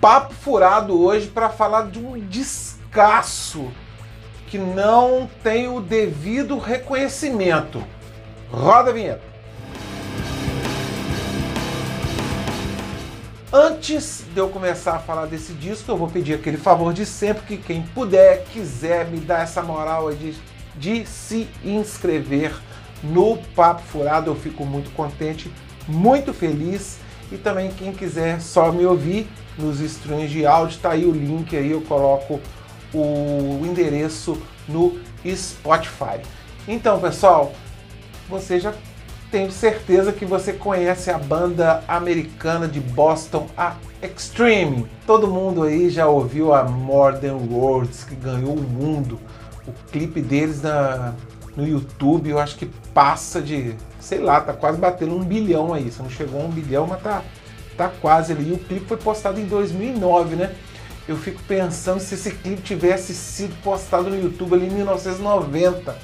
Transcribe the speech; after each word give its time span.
papo 0.00 0.34
furado 0.34 1.00
hoje 1.00 1.26
para 1.28 1.48
falar 1.48 1.90
de 1.90 1.98
um 1.98 2.18
descasso 2.18 3.70
que 4.46 4.58
não 4.58 5.28
tem 5.42 5.68
o 5.68 5.80
devido 5.80 6.58
reconhecimento. 6.58 7.84
Roda 8.50 8.90
a 8.90 8.92
vinheta. 8.92 9.28
Antes 13.52 14.24
de 14.32 14.38
eu 14.38 14.48
começar 14.48 14.96
a 14.96 14.98
falar 14.98 15.26
desse 15.26 15.52
disco, 15.54 15.90
eu 15.90 15.96
vou 15.96 16.08
pedir 16.08 16.34
aquele 16.34 16.58
favor 16.58 16.92
de 16.92 17.06
sempre 17.06 17.42
que 17.44 17.56
quem 17.56 17.82
puder, 17.82 18.44
quiser 18.44 19.06
me 19.06 19.18
dar 19.18 19.42
essa 19.42 19.62
moral 19.62 20.12
de, 20.12 20.34
de 20.76 21.06
se 21.06 21.48
inscrever 21.64 22.54
no 23.02 23.38
Papo 23.54 23.82
Furado, 23.82 24.30
eu 24.30 24.36
fico 24.36 24.66
muito 24.66 24.90
contente, 24.90 25.50
muito 25.86 26.34
feliz. 26.34 26.98
E 27.30 27.36
também 27.36 27.70
quem 27.70 27.92
quiser 27.92 28.40
só 28.40 28.72
me 28.72 28.84
ouvir 28.86 29.28
nos 29.58 29.80
streams 29.80 30.30
de 30.30 30.46
áudio, 30.46 30.78
tá 30.78 30.90
aí 30.90 31.04
o 31.04 31.12
link 31.12 31.56
aí, 31.56 31.70
eu 31.70 31.80
coloco 31.82 32.40
o 32.94 33.62
endereço 33.64 34.40
no 34.68 34.98
Spotify. 35.26 36.20
Então, 36.66 37.00
pessoal, 37.00 37.52
você 38.28 38.60
já 38.60 38.72
tenho 39.30 39.50
certeza 39.50 40.12
que 40.12 40.24
você 40.24 40.52
conhece 40.52 41.10
a 41.10 41.18
banda 41.18 41.82
americana 41.86 42.66
de 42.66 42.80
Boston, 42.80 43.46
a 43.56 43.76
Extreme. 44.02 44.86
Todo 45.06 45.26
mundo 45.28 45.64
aí 45.64 45.90
já 45.90 46.06
ouviu 46.06 46.54
a 46.54 46.64
Modern 46.64 47.52
Words, 47.52 48.04
que 48.04 48.14
ganhou 48.14 48.54
o 48.54 48.62
mundo. 48.62 49.18
O 49.66 49.72
clipe 49.90 50.22
deles 50.22 50.62
na, 50.62 51.14
no 51.56 51.66
YouTube, 51.66 52.30
eu 52.30 52.38
acho 52.38 52.56
que 52.56 52.66
passa 52.94 53.42
de, 53.42 53.74
sei 54.00 54.18
lá, 54.18 54.40
tá 54.40 54.52
quase 54.52 54.78
batendo 54.78 55.14
um 55.16 55.24
bilhão 55.24 55.72
aí. 55.72 55.90
Se 55.90 56.02
não 56.02 56.10
chegou 56.10 56.40
a 56.40 56.44
um 56.44 56.50
bilhão, 56.50 56.86
mas 56.86 57.02
tá, 57.02 57.22
tá 57.76 57.88
quase 57.88 58.32
ali. 58.32 58.50
E 58.50 58.52
o 58.52 58.58
clipe 58.58 58.86
foi 58.86 58.96
postado 58.96 59.40
em 59.40 59.46
2009, 59.46 60.36
né? 60.36 60.54
Eu 61.06 61.16
fico 61.16 61.40
pensando 61.48 62.00
se 62.00 62.14
esse 62.14 62.30
clipe 62.32 62.62
tivesse 62.62 63.14
sido 63.14 63.54
postado 63.62 64.10
no 64.10 64.20
YouTube 64.20 64.54
ali 64.54 64.66
em 64.66 64.70
1990 64.70 65.96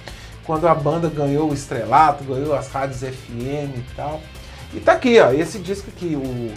quando 0.45 0.69
a 0.69 0.75
banda 0.75 1.09
ganhou 1.09 1.51
o 1.51 1.55
estrelato, 1.55 2.25
ganhou 2.25 2.55
as 2.55 2.69
rádios 2.69 3.01
FM 3.01 3.79
e 3.79 3.85
tal. 3.97 4.21
E 4.73 4.81
tá 4.81 4.93
aqui, 4.93 5.19
ó, 5.19 5.33
esse 5.33 5.59
disco 5.59 5.89
aqui, 5.95 6.17
o 6.17 6.53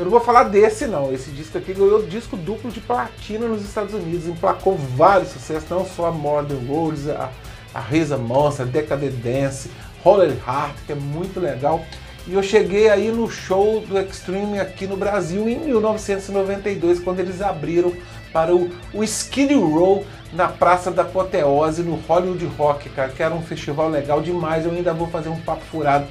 eu 0.00 0.04
não 0.04 0.10
vou 0.10 0.20
falar 0.20 0.44
desse 0.44 0.86
não, 0.86 1.12
esse 1.12 1.30
disco 1.30 1.58
aqui 1.58 1.74
ganhou 1.74 2.02
disco 2.02 2.34
duplo 2.34 2.70
de 2.70 2.80
platina 2.80 3.46
nos 3.46 3.62
Estados 3.62 3.92
Unidos, 3.92 4.26
emplacou 4.26 4.74
vários 4.74 5.28
sucessos, 5.28 5.68
não 5.68 5.84
só 5.84 6.06
a 6.06 6.10
Modern 6.10 6.66
Worlds, 6.70 7.06
a, 7.06 7.28
a 7.74 7.80
Reza 7.80 8.16
Monster, 8.16 8.64
Decadent 8.64 9.12
Dance, 9.16 9.70
Roller 10.02 10.36
Heart, 10.46 10.76
que 10.86 10.92
é 10.92 10.94
muito 10.94 11.40
legal. 11.40 11.84
E 12.26 12.34
eu 12.34 12.42
cheguei 12.42 12.88
aí 12.88 13.10
no 13.10 13.30
show 13.30 13.80
do 13.80 13.98
Extreme 13.98 14.60
aqui 14.60 14.86
no 14.86 14.96
Brasil 14.96 15.48
em 15.48 15.58
1992, 15.58 17.00
quando 17.00 17.20
eles 17.20 17.40
abriram 17.40 17.92
para 18.32 18.54
o, 18.54 18.70
o 18.92 19.02
Skid 19.02 19.54
Row 19.54 20.04
na 20.32 20.46
Praça 20.46 20.90
da 20.90 21.02
Apoteose, 21.02 21.82
no 21.82 21.96
Hollywood 21.96 22.44
Rock, 22.58 22.88
cara, 22.90 23.08
que 23.08 23.22
era 23.22 23.34
um 23.34 23.42
festival 23.42 23.88
legal 23.88 24.20
demais. 24.20 24.64
Eu 24.64 24.72
ainda 24.72 24.92
vou 24.92 25.08
fazer 25.08 25.28
um 25.28 25.40
papo 25.40 25.62
furado 25.70 26.06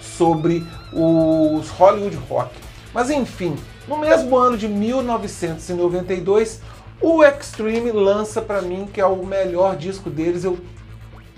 sobre 0.00 0.64
os 0.92 1.68
Hollywood 1.70 2.16
Rock. 2.28 2.50
Mas 2.94 3.10
enfim, 3.10 3.56
no 3.88 3.98
mesmo 3.98 4.36
ano 4.36 4.56
de 4.56 4.68
1992, 4.68 6.60
o 7.00 7.22
Extreme 7.24 7.90
lança 7.92 8.40
para 8.40 8.62
mim 8.62 8.88
que 8.92 9.00
é 9.00 9.06
o 9.06 9.24
melhor 9.24 9.76
disco 9.76 10.08
deles. 10.08 10.44
Eu, 10.44 10.58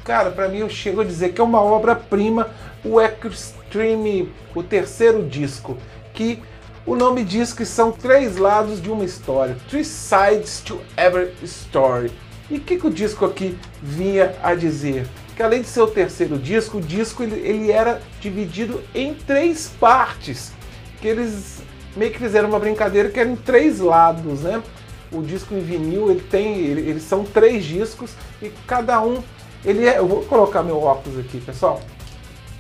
cara, 0.08 0.30
para 0.30 0.48
mim 0.48 0.60
eu 0.60 0.70
chego 0.70 1.02
a 1.02 1.04
dizer 1.04 1.34
que 1.34 1.40
é 1.40 1.44
uma 1.44 1.60
obra-prima, 1.60 2.48
o 2.82 2.98
Extreme, 2.98 4.32
o 4.54 4.62
terceiro 4.62 5.22
disco, 5.22 5.76
que 6.14 6.42
o 6.86 6.96
nome 6.96 7.22
diz 7.22 7.52
que 7.52 7.66
são 7.66 7.92
três 7.92 8.38
lados 8.38 8.80
de 8.80 8.90
uma 8.90 9.04
história, 9.04 9.54
three 9.68 9.84
sides 9.84 10.62
to 10.62 10.80
every 10.96 11.34
story. 11.42 12.10
E 12.50 12.56
o 12.56 12.60
que, 12.60 12.78
que, 12.78 12.86
o 12.86 12.90
disco 12.90 13.26
aqui 13.26 13.58
vinha 13.82 14.34
a 14.42 14.54
dizer? 14.54 15.06
Que 15.36 15.42
além 15.42 15.60
de 15.60 15.68
ser 15.68 15.82
o 15.82 15.86
terceiro 15.86 16.38
disco, 16.38 16.78
o 16.78 16.80
disco 16.80 17.22
ele, 17.22 17.46
ele 17.46 17.70
era 17.70 18.00
dividido 18.18 18.82
em 18.94 19.12
três 19.12 19.70
partes, 19.78 20.52
que 21.02 21.06
eles 21.06 21.60
meio 21.94 22.12
que 22.12 22.18
fizeram 22.18 22.48
uma 22.48 22.58
brincadeira 22.58 23.10
que 23.10 23.20
era 23.20 23.28
em 23.28 23.36
três 23.36 23.78
lados, 23.78 24.40
né? 24.40 24.62
O 25.12 25.20
disco 25.20 25.52
em 25.52 25.60
vinil 25.60 26.10
ele 26.10 26.22
tem, 26.30 26.60
ele, 26.60 26.88
eles 26.88 27.02
são 27.02 27.24
três 27.24 27.62
discos 27.62 28.12
e 28.40 28.50
cada 28.66 29.02
um 29.02 29.22
ele 29.64 29.86
é, 29.86 29.98
eu 29.98 30.06
vou 30.06 30.22
colocar 30.24 30.62
meu 30.62 30.82
óculos 30.82 31.18
aqui, 31.18 31.40
pessoal. 31.40 31.80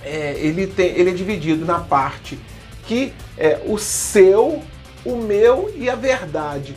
É, 0.02 0.34
ele 0.38 0.66
tem, 0.66 0.86
ele 0.96 1.10
é 1.10 1.12
dividido 1.12 1.64
na 1.64 1.80
parte 1.80 2.38
que 2.84 3.12
é 3.36 3.60
o 3.66 3.76
seu, 3.76 4.62
o 5.04 5.16
meu 5.16 5.70
e 5.76 5.90
a 5.90 5.94
verdade. 5.94 6.74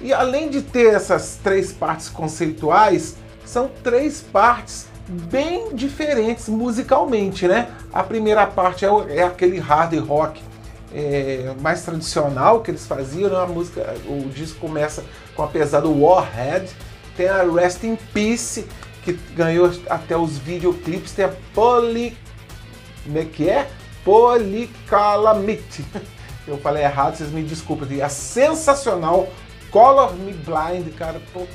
E 0.00 0.12
além 0.12 0.50
de 0.50 0.60
ter 0.60 0.92
essas 0.92 1.38
três 1.42 1.72
partes 1.72 2.08
conceituais, 2.08 3.16
são 3.44 3.70
três 3.82 4.20
partes 4.20 4.88
bem 5.08 5.74
diferentes 5.74 6.48
musicalmente, 6.48 7.46
né? 7.46 7.68
A 7.92 8.02
primeira 8.02 8.46
parte 8.46 8.84
é, 8.84 8.88
é 9.16 9.22
aquele 9.22 9.58
hard 9.58 9.94
rock 10.00 10.42
é, 10.92 11.54
mais 11.60 11.82
tradicional 11.82 12.60
que 12.60 12.70
eles 12.70 12.86
faziam, 12.86 13.30
né? 13.30 13.36
a 13.36 13.46
música, 13.46 13.94
o 14.06 14.28
disco 14.28 14.58
começa 14.60 15.04
com 15.34 15.42
a 15.42 15.46
pesada 15.46 15.88
Warhead, 15.88 16.70
tem 17.16 17.28
a 17.28 17.42
Rest 17.44 17.84
in 17.84 17.96
Peace 18.12 18.66
que 19.02 19.12
ganhou 19.34 19.70
até 19.88 20.16
os 20.16 20.38
videoclipes, 20.38 21.12
tem 21.12 21.24
a 21.24 21.32
Poly, 21.54 22.16
como 23.04 23.18
é 23.18 23.24
que 23.24 23.48
é? 23.48 23.68
Polycalamity. 24.04 25.84
Eu 26.46 26.58
falei 26.58 26.82
errado, 26.82 27.16
vocês 27.16 27.30
me 27.30 27.42
desculpem. 27.42 28.02
A 28.02 28.08
sensacional 28.08 29.28
Color 29.70 30.14
Me 30.14 30.32
Blind, 30.32 30.92
cara, 30.96 31.20
pô, 31.32 31.46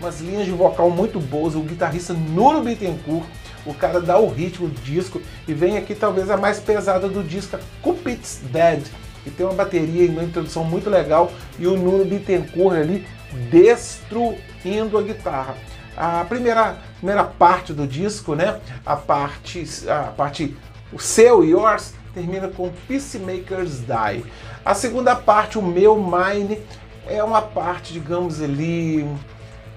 umas 0.00 0.20
linhas 0.20 0.46
de 0.46 0.52
vocal 0.52 0.90
muito 0.90 1.20
boas. 1.20 1.54
O 1.54 1.60
guitarrista 1.60 2.14
Nuno 2.14 2.62
Bittencourt, 2.62 3.26
o 3.64 3.74
cara 3.74 4.00
dá 4.00 4.18
o 4.18 4.28
ritmo 4.28 4.68
do 4.68 4.80
disco. 4.80 5.20
E 5.46 5.52
vem 5.52 5.76
aqui 5.76 5.94
talvez 5.94 6.30
a 6.30 6.36
mais 6.36 6.58
pesada 6.58 7.08
do 7.08 7.22
disco, 7.22 7.58
Cupid's 7.82 8.40
Dead. 8.50 8.84
E 9.26 9.30
tem 9.30 9.44
uma 9.44 9.54
bateria 9.54 10.04
e 10.04 10.08
uma 10.08 10.22
introdução 10.22 10.64
muito 10.64 10.88
legal. 10.88 11.32
E 11.58 11.66
o 11.66 11.76
Nuno 11.76 12.04
Bittencourt 12.04 12.76
ali 12.76 13.06
destruindo 13.50 14.96
a 14.96 15.02
guitarra. 15.02 15.56
A 15.96 16.24
primeira, 16.28 16.76
primeira 16.98 17.24
parte 17.24 17.72
do 17.72 17.86
disco, 17.86 18.34
né? 18.34 18.60
A 18.84 18.96
parte, 18.96 19.64
a 19.88 20.12
parte 20.12 20.54
o 20.92 21.00
seu, 21.00 21.42
yours, 21.42 21.94
termina 22.12 22.48
com 22.48 22.70
Peacemakers 22.86 23.80
Die. 23.80 24.24
A 24.64 24.74
segunda 24.74 25.16
parte, 25.16 25.58
o 25.58 25.62
meu, 25.62 25.96
mine, 25.96 26.60
é 27.06 27.22
uma 27.22 27.40
parte, 27.40 27.92
digamos 27.92 28.42
ali, 28.42 29.08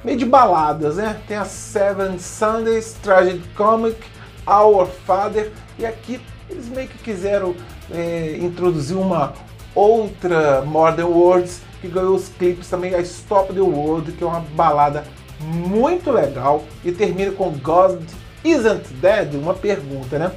meio 0.03 0.17
de 0.17 0.25
baladas, 0.25 0.97
né? 0.97 1.19
Tem 1.27 1.37
a 1.37 1.45
Seven 1.45 2.19
Sundays, 2.19 2.93
Tragic 3.01 3.47
Comic, 3.55 3.99
Our 4.45 4.87
Father, 4.87 5.51
e 5.77 5.85
aqui 5.85 6.19
eles 6.49 6.67
meio 6.67 6.87
que 6.87 6.97
quiseram 6.97 7.55
é, 7.91 8.37
introduzir 8.41 8.97
uma 8.97 9.33
outra 9.75 10.63
Modern 10.63 11.09
Words 11.09 11.61
que 11.79 11.87
ganhou 11.87 12.15
os 12.15 12.27
clipes 12.29 12.67
também, 12.67 12.93
a 12.93 12.99
Stop 12.99 13.53
the 13.53 13.61
World, 13.61 14.11
que 14.11 14.23
é 14.23 14.27
uma 14.27 14.41
balada 14.41 15.05
muito 15.39 16.11
legal, 16.11 16.63
e 16.83 16.91
termina 16.91 17.31
com 17.31 17.51
God 17.51 18.01
Isn't 18.43 18.93
Dead, 18.95 19.35
uma 19.35 19.53
pergunta, 19.53 20.17
né? 20.17 20.31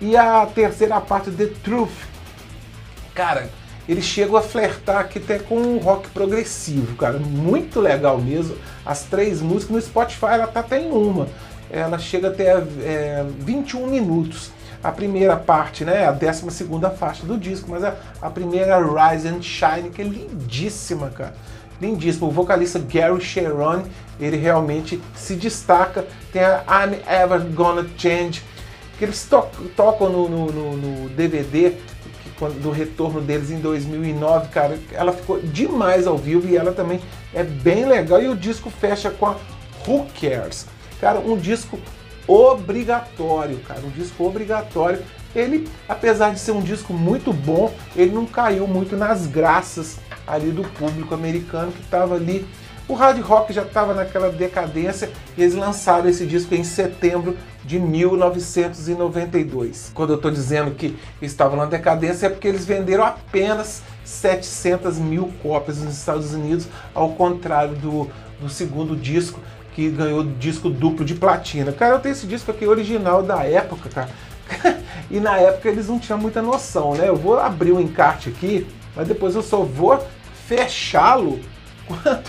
E 0.00 0.16
a 0.16 0.46
terceira 0.46 1.00
parte, 1.00 1.30
The 1.30 1.46
Truth. 1.62 1.92
Cara, 3.14 3.48
eles 3.88 4.04
chegam 4.04 4.36
a 4.36 4.42
flertar 4.42 4.98
aqui 4.98 5.18
até 5.18 5.38
com 5.38 5.56
um 5.56 5.78
rock 5.78 6.08
progressivo, 6.10 6.96
cara. 6.96 7.18
Muito 7.18 7.80
legal 7.80 8.18
mesmo. 8.18 8.56
As 8.84 9.04
três 9.04 9.40
músicas 9.40 9.76
no 9.76 9.82
Spotify, 9.82 10.26
ela 10.32 10.46
tá 10.46 10.60
até 10.60 10.80
em 10.80 10.90
uma. 10.90 11.28
Ela 11.70 11.98
chega 11.98 12.28
até 12.28 12.56
é, 12.82 13.24
21 13.38 13.86
minutos. 13.86 14.50
A 14.82 14.92
primeira 14.92 15.36
parte, 15.36 15.84
né, 15.84 16.06
a 16.06 16.12
12 16.12 16.50
segunda 16.50 16.90
faixa 16.90 17.24
do 17.24 17.38
disco, 17.38 17.70
mas 17.70 17.82
a, 17.82 17.94
a 18.20 18.28
primeira 18.28 18.78
Rise 18.78 19.28
and 19.28 19.40
Shine, 19.40 19.88
que 19.90 20.02
é 20.02 20.04
lindíssima, 20.04 21.08
cara. 21.08 21.34
Lindíssima. 21.80 22.26
O 22.26 22.30
vocalista 22.30 22.78
Gary 22.78 23.20
Sharon, 23.20 23.82
ele 24.20 24.36
realmente 24.36 25.00
se 25.14 25.34
destaca. 25.34 26.06
Tem 26.32 26.42
a 26.42 26.64
I'm 26.68 26.96
Ever 27.06 27.40
Gonna 27.52 27.86
Change, 27.96 28.42
que 28.98 29.04
eles 29.04 29.24
to 29.28 29.42
tocam 29.76 30.10
no, 30.10 30.28
no, 30.28 30.52
no, 30.52 30.76
no 30.76 31.08
DVD 31.10 31.74
quando, 32.38 32.60
do 32.60 32.70
retorno 32.70 33.20
deles 33.20 33.50
em 33.50 33.58
2009, 33.58 34.48
cara, 34.48 34.78
ela 34.92 35.12
ficou 35.12 35.40
demais 35.40 36.06
ao 36.06 36.18
vivo 36.18 36.48
e 36.48 36.56
ela 36.56 36.72
também 36.72 37.00
é 37.32 37.42
bem 37.42 37.84
legal. 37.84 38.22
E 38.22 38.28
o 38.28 38.36
disco 38.36 38.70
fecha 38.70 39.10
com 39.10 39.26
a 39.26 39.36
Who 39.86 40.06
Cares? 40.20 40.66
Cara, 41.00 41.18
um 41.20 41.36
disco 41.36 41.78
obrigatório, 42.26 43.58
cara, 43.58 43.80
um 43.80 43.90
disco 43.90 44.24
obrigatório. 44.24 45.02
Ele, 45.34 45.68
apesar 45.88 46.32
de 46.32 46.38
ser 46.38 46.52
um 46.52 46.60
disco 46.60 46.92
muito 46.92 47.32
bom, 47.32 47.72
ele 47.96 48.12
não 48.12 48.24
caiu 48.24 48.66
muito 48.66 48.96
nas 48.96 49.26
graças 49.26 49.98
ali 50.26 50.50
do 50.50 50.62
público 50.62 51.14
americano 51.14 51.72
que 51.72 51.82
estava 51.82 52.14
ali 52.14 52.46
o 52.86 52.92
hard 52.92 53.18
rock 53.22 53.50
já 53.50 53.62
estava 53.62 53.94
naquela 53.94 54.30
decadência 54.30 55.10
e 55.38 55.42
eles 55.42 55.54
lançaram 55.54 56.06
esse 56.06 56.26
disco 56.26 56.54
em 56.54 56.62
setembro 56.62 57.34
de 57.64 57.78
1992. 57.78 59.90
Quando 59.94 60.10
eu 60.10 60.16
estou 60.16 60.30
dizendo 60.30 60.72
que 60.72 60.94
estavam 61.22 61.56
na 61.56 61.64
decadência 61.64 62.26
é 62.26 62.28
porque 62.28 62.46
eles 62.46 62.66
venderam 62.66 63.04
apenas 63.04 63.82
700 64.04 64.98
mil 64.98 65.32
cópias 65.42 65.78
nos 65.78 65.96
Estados 65.96 66.34
Unidos, 66.34 66.68
ao 66.94 67.12
contrário 67.12 67.74
do, 67.76 68.10
do 68.38 68.50
segundo 68.50 68.94
disco, 68.94 69.40
que 69.74 69.88
ganhou 69.88 70.22
disco 70.22 70.68
duplo 70.68 71.06
de 71.06 71.14
platina. 71.14 71.72
Cara, 71.72 71.94
eu 71.94 72.00
tenho 72.00 72.12
esse 72.12 72.26
disco 72.26 72.50
aqui 72.50 72.66
original 72.66 73.22
da 73.22 73.44
época, 73.44 73.88
cara. 73.88 74.10
e 75.10 75.18
na 75.20 75.38
época 75.38 75.70
eles 75.70 75.88
não 75.88 75.98
tinham 75.98 76.18
muita 76.18 76.42
noção, 76.42 76.94
né? 76.94 77.08
Eu 77.08 77.16
vou 77.16 77.40
abrir 77.40 77.72
o 77.72 77.78
um 77.78 77.80
encarte 77.80 78.28
aqui, 78.28 78.66
mas 78.94 79.08
depois 79.08 79.34
eu 79.34 79.42
só 79.42 79.62
vou 79.62 79.98
fechá-lo 80.46 81.40
quando, 81.86 82.24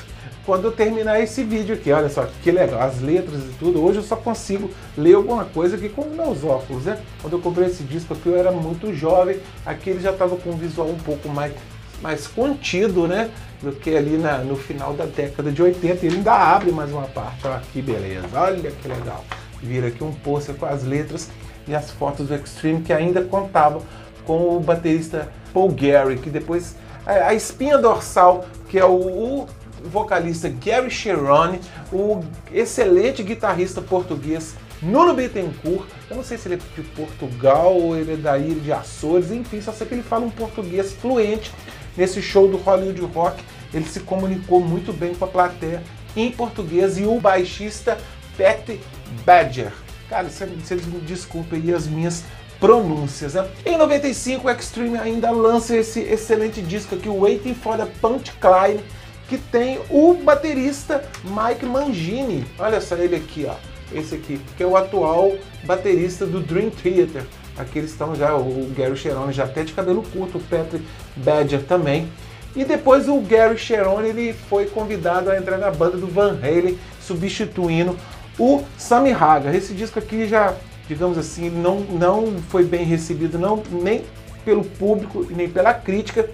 quando 0.46 0.66
eu 0.66 0.72
terminar 0.72 1.20
esse 1.20 1.44
vídeo 1.44 1.76
aqui. 1.76 1.92
Olha 1.92 2.10
só 2.10 2.28
que 2.44 2.52
legal, 2.52 2.82
as 2.82 3.02
letras 3.02 3.42
e 3.42 3.54
tudo. 3.60 3.84
Hoje 3.84 4.00
eu 4.00 4.04
só 4.04 4.16
consigo 4.16 4.70
ler 4.98 5.16
alguma 5.16 5.46
coisa 5.46 5.76
aqui 5.76 5.90
com 5.90 6.06
meus 6.06 6.44
óculos, 6.44 6.86
né? 6.86 7.00
Quando 7.22 7.34
eu 7.34 7.40
comprei 7.40 7.68
esse 7.68 7.84
disco 7.84 8.14
aqui 8.14 8.28
eu 8.28 8.38
era 8.38 8.52
muito 8.52 8.94
jovem, 8.94 9.40
aqui 9.66 9.90
ele 9.90 10.00
já 10.00 10.12
estava 10.12 10.36
com 10.36 10.52
um 10.52 10.58
visual 10.58 10.88
um 10.88 10.98
pouco 10.98 11.28
mais, 11.30 11.54
mais 12.02 12.28
contido, 12.28 13.08
né? 13.08 13.30
Do 13.62 13.72
que 13.72 13.96
ali 13.96 14.18
na, 14.18 14.40
no 14.40 14.56
final 14.56 14.94
da 14.94 15.06
década 15.06 15.52
de 15.52 15.62
80. 15.62 16.06
Ele 16.06 16.18
ainda 16.18 16.34
abre 16.34 16.72
mais 16.72 16.92
uma 16.92 17.08
parte. 17.08 17.46
Olha 17.48 17.62
que 17.74 17.82
beleza, 17.82 18.28
olha 18.34 18.72
que 18.72 18.88
legal. 18.88 19.26
Vira 19.62 19.88
aqui 19.88 20.04
um 20.04 20.12
pôster 20.12 20.54
com 20.56 20.66
as 20.66 20.84
letras 20.84 21.30
e 21.68 21.74
as 21.74 21.90
fotos 21.90 22.28
do 22.28 22.36
Extreme 22.36 22.82
que 22.82 22.94
ainda 22.94 23.24
contavam 23.24 23.82
com 24.26 24.58
o 24.58 24.60
baterista 24.60 25.30
Paul 25.54 25.72
Gary, 25.72 26.18
que 26.18 26.30
depois 26.30 26.76
a 27.06 27.34
espinha 27.34 27.78
dorsal, 27.78 28.46
que 28.68 28.80
é 28.80 28.86
o, 28.86 28.96
o 28.96 29.48
vocalista 29.84 30.50
Gary 30.50 30.90
Cherone, 30.90 31.60
o 31.92 32.24
excelente 32.52 33.22
guitarrista 33.22 33.82
português 33.82 34.56
Nuno 34.82 35.14
Bittencourt. 35.14 35.88
Eu 36.10 36.18
não 36.18 36.24
sei 36.24 36.38
se 36.38 36.48
ele 36.48 36.56
é 36.56 36.82
de 36.82 36.88
Portugal 36.90 37.76
ou 37.76 37.96
ele 37.96 38.14
é 38.14 38.18
da 38.18 38.38
ilha 38.38 38.60
de 38.60 38.72
Açores, 38.72 39.32
enfim, 39.32 39.62
só 39.62 39.72
sei 39.72 39.88
que 39.88 39.94
ele 39.94 40.04
fala 40.04 40.26
um 40.26 40.30
português 40.30 40.94
fluente. 40.94 41.52
Nesse 41.96 42.22
show 42.22 42.48
do 42.48 42.58
Hollywood 42.58 43.02
Rock, 43.14 43.42
ele 43.74 43.86
se 43.86 44.02
comunicou 44.02 44.60
muito 44.60 44.92
bem 44.92 45.16
com 45.16 45.24
a 45.24 45.28
plateia 45.28 45.82
em 46.16 46.32
português 46.32 46.98
e 46.98 47.06
o 47.06 47.20
baixista 47.20 47.98
Pat 48.38 48.78
Badger. 49.26 49.72
Cara, 50.10 50.30
vocês 50.30 50.86
me 50.86 51.00
desculpem 51.00 51.62
aí 51.62 51.74
as 51.74 51.88
minhas 51.88 52.24
pronúncias. 52.60 53.34
Né? 53.34 53.48
Em 53.66 53.78
95, 53.78 54.48
o 54.48 54.52
Extreme 54.52 54.98
ainda 54.98 55.32
lança 55.32 55.76
esse 55.76 56.00
excelente 56.00 56.62
disco 56.62 56.96
aqui, 56.96 57.10
Waiting 57.10 57.54
for 57.54 57.78
the 57.78 57.88
Punchline, 58.02 58.84
que 59.28 59.38
tem 59.38 59.80
o 59.90 60.14
baterista 60.14 61.04
Mike 61.24 61.66
Mangini. 61.66 62.46
Olha 62.60 62.80
só 62.80 62.96
ele 62.96 63.16
aqui, 63.16 63.48
ó. 63.50 63.56
Esse 63.94 64.16
aqui, 64.16 64.40
que 64.58 64.64
é 64.64 64.66
o 64.66 64.76
atual 64.76 65.34
baterista 65.64 66.26
do 66.26 66.40
Dream 66.40 66.70
Theater. 66.70 67.24
Aqui 67.58 67.80
eles 67.80 67.92
estão 67.92 68.14
já, 68.16 68.36
o 68.36 68.70
Gary 68.76 68.98
Cherone 68.98 69.32
já 69.32 69.46
até 69.46 69.64
de 69.64 69.74
cabelo 69.74 70.04
curto, 70.04 70.38
o 70.38 70.42
Patrick 70.42 70.86
Badger 71.16 71.64
também. 71.64 72.12
E 72.56 72.64
depois 72.64 73.08
o 73.08 73.20
Gary 73.20 73.58
Cherone 73.58 74.10
ele 74.10 74.34
foi 74.34 74.66
convidado 74.66 75.30
a 75.30 75.38
entrar 75.38 75.58
na 75.58 75.72
banda 75.72 75.98
do 75.98 76.08
Van 76.08 76.38
Halen, 76.42 76.78
substituindo 77.02 77.98
o 78.38 78.64
Sammy 78.78 79.12
Hagar. 79.12 79.54
Esse 79.56 79.74
disco 79.74 80.00
aqui 80.00 80.28
já, 80.28 80.54
digamos 80.88 81.18
assim, 81.18 81.50
não, 81.50 81.80
não 81.80 82.40
foi 82.50 82.64
bem 82.64 82.86
recebido 82.86 83.40
não, 83.40 83.62
nem 83.72 84.04
pelo 84.44 84.64
público 84.64 85.26
e 85.30 85.34
nem 85.34 85.50
pela 85.50 85.74
crítica, 85.74 86.30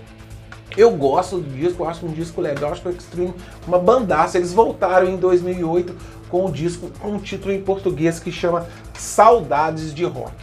eu 0.78 0.92
gosto 0.92 1.38
do 1.38 1.50
disco, 1.50 1.84
acho 1.86 2.06
um 2.06 2.12
disco 2.12 2.40
legal, 2.40 2.72
acho 2.72 2.82
que 2.82 2.88
o 2.88 2.92
Extreme 2.92 3.34
uma 3.68 3.78
bandaça. 3.78 4.38
Eles 4.38 4.54
voltaram 4.54 5.10
em 5.10 5.18
2008 5.18 5.96
com 6.30 6.46
o 6.46 6.52
disco 6.52 6.90
com 7.00 7.12
um 7.12 7.20
título 7.20 7.54
em 7.54 7.62
português 7.62 8.20
que 8.20 8.32
chama 8.32 8.66
Saudades 8.94 9.94
de 9.94 10.06
Rock. 10.06 10.34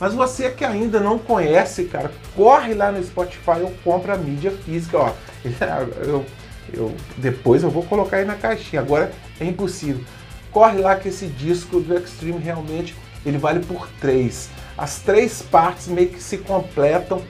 Mas 0.00 0.14
você 0.14 0.50
que 0.50 0.64
ainda 0.64 1.00
não 1.00 1.18
conhece, 1.18 1.84
cara, 1.84 2.10
corre 2.34 2.74
lá 2.74 2.90
no 2.90 3.02
Spotify 3.04 3.60
ou 3.62 3.72
compra 3.84 4.14
a 4.14 4.16
mídia 4.16 4.50
física, 4.50 4.98
ó. 4.98 5.12
Eu, 6.02 6.24
eu, 6.72 6.94
depois 7.18 7.62
eu 7.62 7.70
vou 7.70 7.82
colocar 7.82 8.16
aí 8.16 8.24
na 8.24 8.34
caixinha, 8.34 8.80
agora 8.80 9.12
é 9.38 9.44
impossível. 9.44 10.02
Corre 10.50 10.78
lá 10.78 10.96
que 10.96 11.08
esse 11.08 11.26
disco 11.26 11.78
do 11.78 11.94
Extreme 11.94 12.38
realmente 12.38 12.96
ele 13.24 13.38
vale 13.38 13.60
por 13.60 13.88
três. 14.00 14.48
As 14.76 14.98
três 14.98 15.42
partes 15.42 15.88
meio 15.88 16.08
que 16.08 16.22
se 16.22 16.38
completam, 16.38 17.22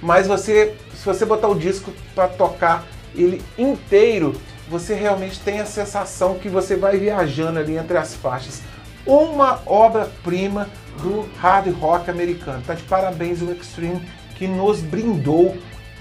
mas 0.00 0.26
você 0.26 0.74
se 1.02 1.06
você 1.06 1.24
botar 1.24 1.48
o 1.48 1.58
disco 1.58 1.92
para 2.14 2.28
tocar 2.28 2.86
ele 3.12 3.42
inteiro, 3.58 4.40
você 4.68 4.94
realmente 4.94 5.40
tem 5.40 5.60
a 5.60 5.66
sensação 5.66 6.38
que 6.38 6.48
você 6.48 6.76
vai 6.76 6.96
viajando 6.96 7.58
ali 7.58 7.76
entre 7.76 7.98
as 7.98 8.14
faixas. 8.14 8.62
Uma 9.04 9.60
obra-prima 9.66 10.68
do 11.02 11.28
hard 11.38 11.74
rock 11.74 12.08
americano. 12.08 12.62
Tá 12.64 12.74
de 12.74 12.84
parabéns 12.84 13.42
o 13.42 13.50
Extreme 13.50 14.00
que 14.36 14.46
nos 14.46 14.80
brindou 14.80 15.56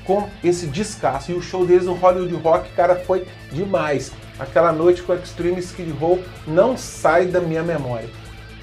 com 0.06 0.30
esse 0.44 0.68
descasso. 0.68 1.32
E 1.32 1.34
o 1.34 1.42
show 1.42 1.66
deles 1.66 1.86
no 1.86 1.94
Hollywood 1.94 2.36
Rock, 2.36 2.72
cara, 2.74 2.96
foi 2.96 3.26
demais. 3.52 4.12
Aquela 4.40 4.72
noite 4.72 5.02
com 5.02 5.14
o 5.14 5.16
Extreme 5.16 5.60
Skid 5.60 5.92
Row 5.94 6.24
não 6.46 6.78
sai 6.78 7.26
da 7.26 7.40
minha 7.40 7.64
memória. 7.64 8.10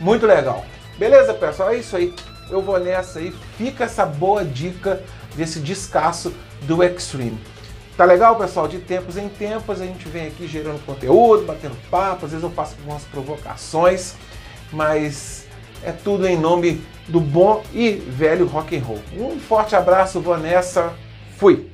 Muito 0.00 0.26
legal. 0.26 0.64
Beleza, 0.98 1.34
pessoal? 1.34 1.70
É 1.70 1.76
isso 1.76 1.96
aí. 1.96 2.14
Eu 2.50 2.62
vou 2.62 2.78
nessa 2.78 3.18
aí. 3.18 3.34
Fica 3.56 3.84
essa 3.84 4.06
boa 4.06 4.44
dica 4.44 5.02
desse 5.36 5.60
descasso 5.60 6.32
do 6.62 6.82
Extreme. 6.82 7.38
Tá 7.96 8.04
legal, 8.04 8.36
pessoal? 8.36 8.68
De 8.68 8.78
tempos 8.78 9.16
em 9.16 9.28
tempos 9.28 9.80
a 9.80 9.84
gente 9.84 10.08
vem 10.08 10.28
aqui 10.28 10.46
gerando 10.46 10.84
conteúdo, 10.86 11.44
batendo 11.44 11.76
papo, 11.90 12.26
às 12.26 12.30
vezes 12.30 12.44
eu 12.44 12.50
faço 12.50 12.76
algumas 12.78 13.02
provocações, 13.02 14.14
mas 14.72 15.46
é 15.82 15.90
tudo 15.90 16.26
em 16.26 16.38
nome 16.38 16.80
do 17.08 17.20
bom 17.20 17.62
e 17.72 17.90
velho 17.90 18.46
rock 18.46 18.76
and 18.76 18.84
roll. 18.84 19.00
Um 19.16 19.40
forte 19.40 19.74
abraço, 19.74 20.20
vou 20.20 20.38
nessa, 20.38 20.92
fui! 21.36 21.67